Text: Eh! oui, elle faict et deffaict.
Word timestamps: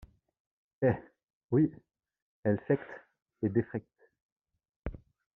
Eh! 0.81 0.95
oui, 1.51 1.71
elle 2.43 2.59
faict 2.67 2.81
et 3.43 3.49
deffaict. 3.49 3.85